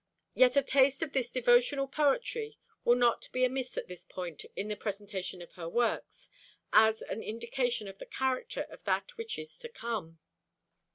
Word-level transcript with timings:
Yet 0.33 0.57
a 0.57 0.63
taste 0.63 1.03
of 1.03 1.13
this 1.13 1.29
devotional 1.29 1.87
poetry 1.87 2.57
will 2.83 2.95
not 2.95 3.29
be 3.31 3.45
amiss 3.45 3.77
at 3.77 3.87
this 3.87 4.03
point 4.03 4.43
in 4.55 4.67
the 4.67 4.75
presentation 4.75 5.43
of 5.43 5.51
her 5.51 5.69
works, 5.69 6.27
as 6.73 7.03
an 7.03 7.21
indication 7.21 7.87
of 7.87 7.99
the 7.99 8.07
character 8.07 8.63
of 8.71 8.83
that 8.85 9.15
which 9.15 9.37
is 9.37 9.59
to 9.59 9.69
come. 9.69 10.17